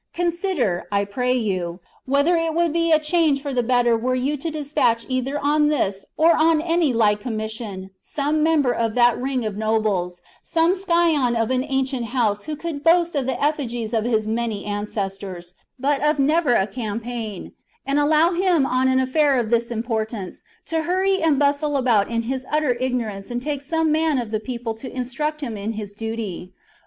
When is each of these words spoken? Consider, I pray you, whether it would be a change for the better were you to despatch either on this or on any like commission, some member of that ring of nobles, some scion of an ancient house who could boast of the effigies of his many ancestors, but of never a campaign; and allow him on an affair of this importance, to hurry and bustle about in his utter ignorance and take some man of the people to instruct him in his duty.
Consider, 0.15 0.85
I 0.91 1.05
pray 1.05 1.35
you, 1.35 1.79
whether 2.07 2.35
it 2.35 2.55
would 2.55 2.73
be 2.73 2.91
a 2.91 2.97
change 2.97 3.39
for 3.39 3.53
the 3.53 3.61
better 3.61 3.95
were 3.95 4.15
you 4.15 4.35
to 4.35 4.49
despatch 4.49 5.05
either 5.07 5.37
on 5.37 5.67
this 5.67 6.05
or 6.17 6.35
on 6.35 6.59
any 6.59 6.91
like 6.91 7.19
commission, 7.19 7.91
some 8.01 8.41
member 8.41 8.73
of 8.73 8.95
that 8.95 9.15
ring 9.21 9.45
of 9.45 9.55
nobles, 9.57 10.19
some 10.41 10.73
scion 10.73 11.35
of 11.35 11.51
an 11.51 11.63
ancient 11.63 12.05
house 12.07 12.45
who 12.45 12.55
could 12.55 12.81
boast 12.83 13.15
of 13.15 13.27
the 13.27 13.39
effigies 13.39 13.93
of 13.93 14.03
his 14.05 14.25
many 14.27 14.65
ancestors, 14.65 15.53
but 15.77 16.01
of 16.03 16.17
never 16.17 16.55
a 16.55 16.65
campaign; 16.65 17.51
and 17.85 17.99
allow 17.99 18.31
him 18.31 18.65
on 18.65 18.87
an 18.87 18.99
affair 18.99 19.37
of 19.37 19.51
this 19.51 19.69
importance, 19.69 20.41
to 20.65 20.81
hurry 20.81 21.21
and 21.21 21.37
bustle 21.37 21.77
about 21.77 22.09
in 22.09 22.23
his 22.23 22.43
utter 22.51 22.73
ignorance 22.79 23.29
and 23.29 23.43
take 23.43 23.61
some 23.61 23.91
man 23.91 24.17
of 24.17 24.31
the 24.31 24.39
people 24.39 24.73
to 24.73 24.91
instruct 24.91 25.41
him 25.41 25.55
in 25.55 25.73
his 25.73 25.93
duty. 25.93 26.51